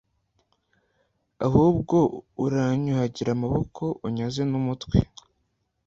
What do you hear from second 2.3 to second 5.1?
uranyuhagira amaboko, unyoze n'umutwe."